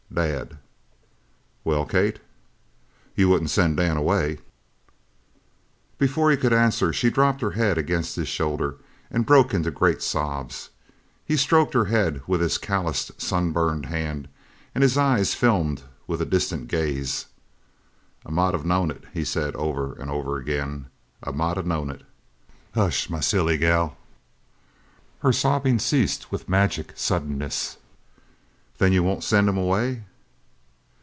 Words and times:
"Dad!" 0.13 0.57
"Well, 1.63 1.85
Kate?" 1.85 2.19
"You 3.15 3.29
wouldn't 3.29 3.49
send 3.49 3.77
Dan 3.77 3.95
away!" 3.95 4.39
Before 5.97 6.29
he 6.29 6.35
could 6.35 6.51
answer 6.51 6.91
she 6.91 7.09
dropped 7.09 7.39
her 7.39 7.51
head 7.51 7.77
against 7.77 8.17
his 8.17 8.27
shoulder 8.27 8.75
and 9.09 9.25
broke 9.25 9.53
into 9.53 9.71
great 9.71 10.01
sobs. 10.01 10.71
He 11.25 11.37
stroked 11.37 11.73
her 11.73 11.85
head 11.85 12.21
with 12.27 12.41
his 12.41 12.57
calloused, 12.57 13.21
sunburned 13.21 13.85
hand 13.85 14.27
and 14.75 14.81
his 14.81 14.97
eyes 14.97 15.33
filmed 15.33 15.83
with 16.07 16.21
a 16.21 16.25
distant 16.25 16.67
gaze. 16.67 17.27
"I 18.25 18.31
might 18.31 18.53
have 18.53 18.65
knowed 18.65 18.91
it!" 18.91 19.05
he 19.13 19.23
said 19.23 19.55
over 19.55 19.93
and 19.93 20.11
over 20.11 20.35
again; 20.35 20.87
"I 21.23 21.31
might 21.31 21.55
have 21.55 21.65
knowed 21.65 21.89
it! 21.89 22.03
Hush, 22.75 23.09
my 23.09 23.21
silly 23.21 23.57
gal." 23.57 23.95
Her 25.19 25.31
sobbing 25.31 25.79
ceased 25.79 26.33
with 26.33 26.49
magic 26.49 26.91
suddenness. 26.95 27.77
"Then 28.77 28.93
you 28.93 29.03
won't 29.03 29.23
send 29.23 29.47
him 29.47 29.57
away?" 29.59 30.05